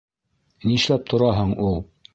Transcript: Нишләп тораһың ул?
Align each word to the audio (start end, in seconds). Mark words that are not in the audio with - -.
Нишләп 0.71 1.07
тораһың 1.13 1.57
ул? 1.71 1.81